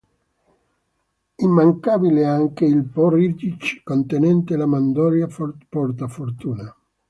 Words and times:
Immancabile 1.37 2.21
è 2.21 2.25
anche 2.25 2.65
il 2.65 2.85
porridge 2.85 3.81
contenente 3.83 4.57
la 4.57 4.65
mandorla 4.65 5.27
portafortuna. 5.69 6.75